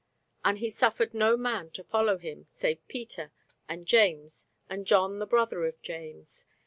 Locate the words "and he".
0.43-0.71